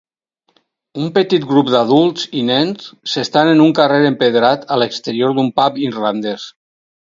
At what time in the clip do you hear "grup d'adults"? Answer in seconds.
1.51-2.23